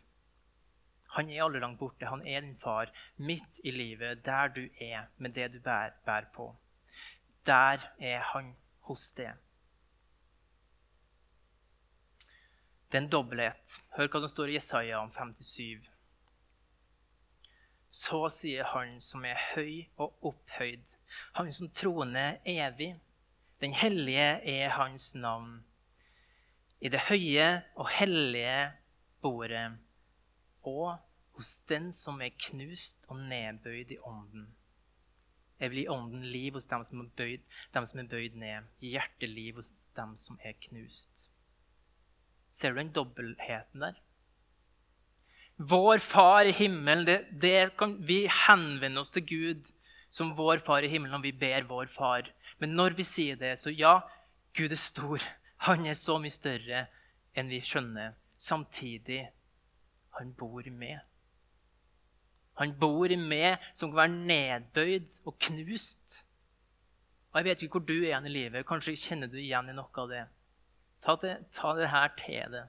[1.16, 2.10] Han er aldri langt borte.
[2.12, 6.30] Han er din far midt i livet, der du er, med det du bærer, bærer
[6.36, 6.52] på.
[7.48, 8.56] Der er han
[8.90, 9.32] hos det.
[12.88, 13.74] Det er en dobbelthet.
[13.98, 15.88] Hør hva som står i Jesaja om 57.
[17.92, 20.86] Så sier Han som er høy og opphøyd,
[21.36, 22.94] Han som troner evig.
[23.60, 25.66] Den hellige er Hans navn.
[26.80, 28.72] I det høye og hellige
[29.22, 29.72] bordet,
[30.64, 30.98] og
[31.36, 34.52] hos den som er knust og nedbøyd i ånden.
[35.60, 38.70] Jeg vil gi ånden liv hos dem som er bøyd, dem som er bøyd ned.
[38.80, 41.28] Gi hjerteliv hos dem som er knust.
[42.58, 43.98] Ser du den dobbeltheten der?
[45.58, 49.70] Vår Far i himmelen, det, det kan, vi henvender oss til Gud
[50.10, 52.30] som vår Far i himmelen når vi ber vår Far.
[52.58, 54.00] Men når vi sier det, så ja,
[54.58, 55.22] Gud er stor.
[55.66, 56.86] Han er så mye større
[57.38, 58.16] enn vi skjønner.
[58.38, 59.24] Samtidig
[60.18, 61.02] han bor med.
[62.58, 66.24] Han bor med som kan være nedbøyd og knust.
[67.32, 68.66] Og Jeg vet ikke hvor du er igjen i livet.
[68.66, 70.24] Kanskje kjenner du igjen i noe av det.
[71.08, 72.66] Ta det, ta det her til det.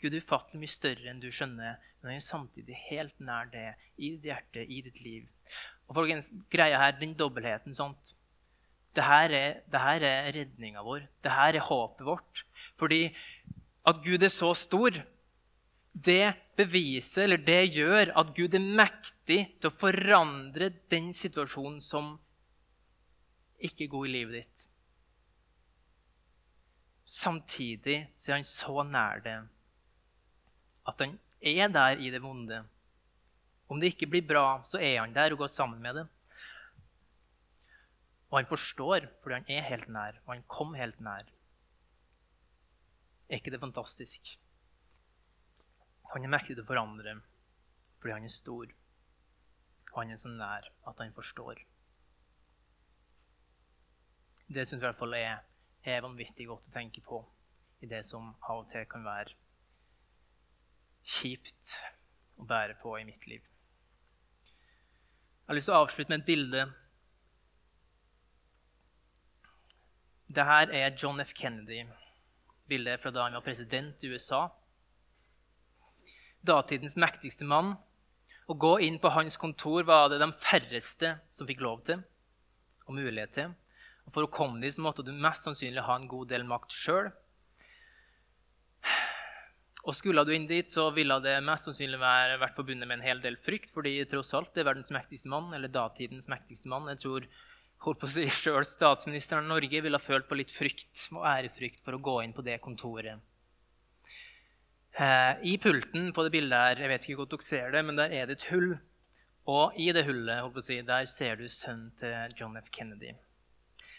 [0.00, 3.74] Gud er ufattelig mye større enn du skjønner, men han er samtidig helt nær det,
[3.98, 5.26] i ditt hjerte, i ditt liv.
[5.90, 8.14] Og folkens, greia her, den dobbeltheten sånt,
[8.96, 11.04] det her er, det er redninga vår.
[11.20, 12.42] Det her er håpet vårt.
[12.80, 13.02] Fordi
[13.88, 14.96] at Gud er så stor,
[15.92, 22.14] det beviser, eller det gjør at Gud er mektig til å forandre den situasjonen som
[23.58, 24.67] ikke er god i livet ditt.
[27.08, 29.38] Samtidig så er han så nær det
[30.88, 32.62] at han er der i det vonde.
[33.68, 36.06] Om det ikke blir bra, så er han der og går sammen med det.
[38.30, 41.28] Og han forstår, fordi han er helt nær, og han kom helt nær.
[43.28, 44.38] Er ikke det fantastisk?
[46.14, 47.18] Han er mektig til å forandre
[47.98, 48.70] fordi han er stor.
[49.92, 51.60] Og han er så nær at han forstår.
[54.48, 55.42] Det syns jeg i hvert fall er,
[55.86, 57.20] er vanvittig godt å tenke på
[57.82, 59.36] i det som av og til kan være
[61.08, 61.76] kjipt
[62.38, 63.44] å bære på i mitt liv.
[64.48, 66.66] Jeg har lyst til å avslutte med et bilde.
[70.28, 71.32] Dette er John F.
[71.34, 71.86] Kennedy.
[72.68, 74.48] Bildet fra da han var president i USA
[76.48, 77.74] datidens mektigste mann.
[78.48, 82.00] Å gå inn på hans kontor var det de færreste som fikk lov til
[82.86, 83.50] og mulighet til.
[84.08, 86.72] Og For å komme dit så måtte du mest sannsynlig ha en god del makt
[86.72, 87.10] sjøl.
[89.88, 93.06] Og skulle du inn dit, så ville det mest sannsynlig være, vært forbundet med en
[93.06, 96.88] hel del frykt, fordi tross alt det er verdens mektigste mann, eller datidens mektigste mann.
[96.92, 97.28] Jeg tror
[97.84, 101.28] holdt på å si, selv statsministeren i Norge ville ha følt på litt frykt og
[101.28, 103.20] ærefrykt for å gå inn på det kontoret.
[104.98, 108.00] Eh, I pulten på det bildet her, jeg vet ikke godt dere ser det, men
[108.00, 108.72] der er det et hull.
[109.48, 112.68] Og i det hullet si, der ser du sønnen til John F.
[112.74, 113.14] Kennedy.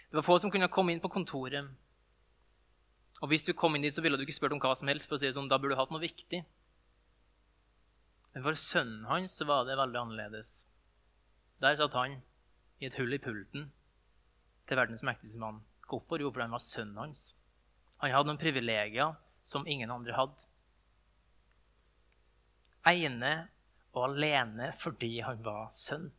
[0.09, 1.69] Det var få som kunne komme inn på kontoret.
[3.21, 5.07] Og hvis du kom inn dit, så ville du ikke spurt om hva som helst.
[5.07, 6.45] for å si det sånn, Da burde du hatt noe viktig.
[8.33, 10.65] Men for sønnen hans så var det veldig annerledes.
[11.61, 12.21] Der satt han
[12.79, 13.71] i et hull i pulten.
[14.67, 15.63] til verdens mektigste mann.
[15.89, 16.21] Hvorfor?
[16.21, 17.33] Jo, fordi han var sønnen hans.
[17.97, 20.45] Han hadde noen privilegier som ingen andre hadde.
[22.85, 23.49] Ene
[23.93, 26.11] og alene fordi han var sønn.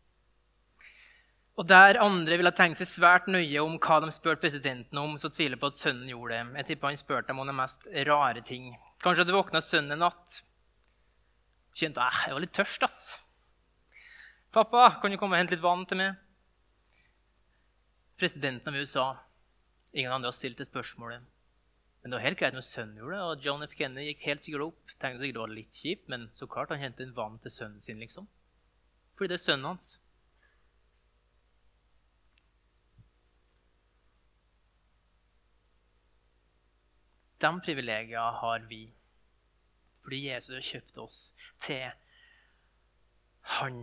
[1.60, 5.28] Og Der andre ville tenkt seg svært nøye om hva de spurte presidenten om, så
[5.28, 6.60] tviler på at sønnen gjorde det.
[6.62, 8.70] Jeg tipper han spurte dem om de mest rare ting.
[9.04, 10.40] Kanskje at du våkna sønnen en natt
[11.76, 12.82] kjente jeg, jeg var litt tørst.
[12.82, 13.20] ass.
[14.50, 16.16] 'Pappa, kan du komme og hente litt vann til meg?'
[18.18, 19.18] Presidenten av USA
[19.92, 21.22] Ingen andre har stilt det spørsmålet.
[22.00, 23.22] Men det var helt greit når sønnen gjorde det.
[23.22, 23.74] og John F.
[23.76, 24.92] Kennedy gikk helt sikkert opp.
[24.96, 27.80] Tenkte sikkert det var litt kjipt, Men så klart han hentet en vann til sønnen
[27.80, 27.98] sin.
[27.98, 28.28] liksom.
[29.16, 29.98] Fordi det er sønnen hans.
[37.40, 38.82] De privilegiene har vi
[40.00, 41.18] fordi Jesus har kjøpt oss
[41.60, 41.90] til
[43.56, 43.82] Han.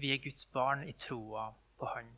[0.00, 1.50] Vi er Guds barn i troa
[1.80, 2.08] på Han.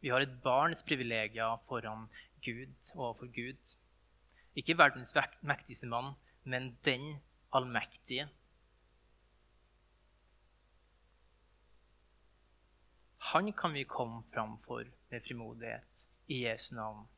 [0.00, 2.08] Vi har et barns privilegier foran
[2.44, 3.74] Gud og overfor Gud.
[4.56, 7.20] Ikke verdens mektigste mann, men den
[7.52, 8.28] allmektige.
[13.32, 17.08] Han kan vi komme fram for med frimodighet i Jesu navn.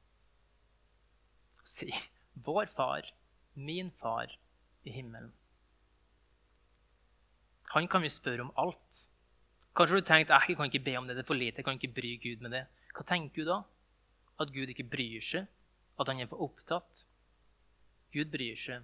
[1.61, 1.93] Og si
[2.35, 3.12] 'Vår far,
[3.55, 4.39] min far
[4.85, 5.33] i himmelen'.
[7.70, 9.07] Han kan vi spørre om alt.
[9.76, 11.78] Kanskje du tenkte jeg kan ikke be om det, det er for lite, jeg kan
[11.78, 12.66] ikke bry Gud med det.
[12.95, 13.62] Hva tenker du da?
[14.41, 15.47] At Gud ikke bryr seg?
[16.01, 17.05] At han er for opptatt?
[18.12, 18.83] Gud bryr seg.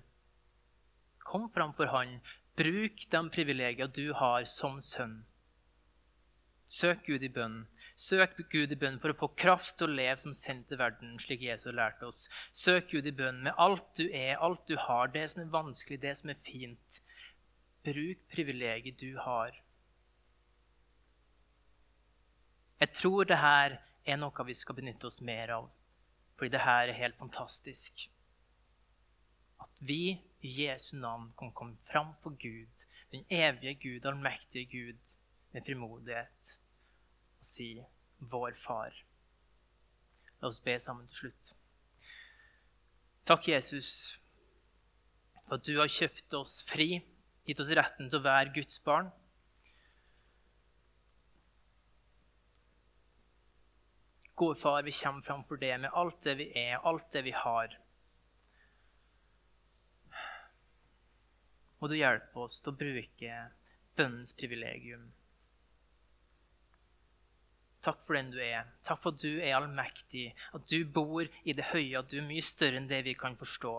[1.19, 2.21] Kom fram for han.
[2.57, 5.25] Bruk de privilegiene du har som sønn.
[6.67, 7.65] Søk Gud i bønn.
[7.97, 11.15] Søk Gud i bønn for å få kraft til å leve som sendt til verden,
[11.23, 12.27] slik Jesus lærte oss.
[12.53, 16.03] Søk Gud i bønn med alt du er, alt du har, det som er vanskelig,
[16.03, 16.99] det som er fint.
[17.89, 19.57] Bruk privilegiet du har.
[22.85, 25.73] Jeg tror det her er noe vi skal benytte oss mer av,
[26.37, 28.11] fordi det her er helt fantastisk.
[29.65, 32.85] At vi i Jesu navn kan komme fram for Gud,
[33.17, 35.17] den evige Gud, allmektige Gud,
[35.57, 36.59] med frimodighet
[37.47, 37.71] si
[38.21, 39.05] 'Vår Far'.
[40.41, 41.53] La oss be sammen til slutt.
[43.27, 44.21] Takk, Jesus,
[45.47, 47.03] for at du har kjøpt oss fri
[47.47, 49.09] gitt oss retten til å være Guds barn.
[54.37, 57.33] Gode far, vi kommer fram for det med alt det vi er, alt det vi
[57.33, 57.79] har.
[61.81, 63.39] Må du hjelpe oss til å bruke
[63.97, 65.07] bønnens privilegium.
[67.87, 68.67] Takk for den du er.
[68.83, 72.27] Takk for at du er allmektig, at du bor i det høye, at du er
[72.27, 73.75] mye større enn det vi kan forstå.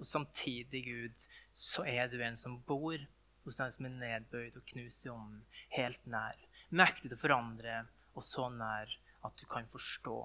[0.00, 2.98] Og samtidig, Gud, så er du en som bor
[3.44, 5.44] hos den som er nedbøyd og knust i ånden,
[5.76, 6.40] helt nær.
[6.74, 7.76] Mektig til å forandre,
[8.16, 8.90] og så nær
[9.24, 10.16] at du kan forstå,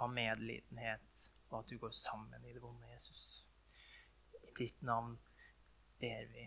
[0.00, 3.42] ha medlidenhet, og at du går sammen i det vonde Jesus.
[4.40, 5.18] I ditt navn
[6.00, 6.46] ber vi.